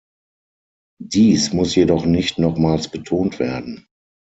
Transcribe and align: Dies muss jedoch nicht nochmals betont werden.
Dies 1.03 1.53
muss 1.53 1.75
jedoch 1.75 2.07
nicht 2.07 2.39
nochmals 2.39 2.87
betont 2.87 3.37
werden. 3.37 3.85